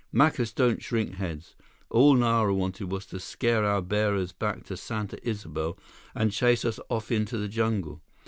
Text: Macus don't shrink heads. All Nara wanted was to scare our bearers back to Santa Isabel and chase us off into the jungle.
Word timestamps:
Macus 0.11 0.51
don't 0.51 0.81
shrink 0.81 1.17
heads. 1.17 1.55
All 1.91 2.15
Nara 2.15 2.55
wanted 2.55 2.91
was 2.91 3.05
to 3.05 3.19
scare 3.19 3.63
our 3.63 3.83
bearers 3.83 4.31
back 4.31 4.63
to 4.63 4.75
Santa 4.75 5.19
Isabel 5.21 5.77
and 6.15 6.31
chase 6.31 6.65
us 6.65 6.79
off 6.89 7.11
into 7.11 7.37
the 7.37 7.47
jungle. 7.47 8.01